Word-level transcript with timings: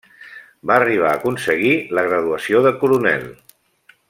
Va 0.71 0.77
arribar 0.79 1.11
a 1.11 1.19
aconseguir 1.19 1.75
la 1.99 2.07
graduació 2.09 2.65
de 2.69 2.73
coronel. 2.83 3.33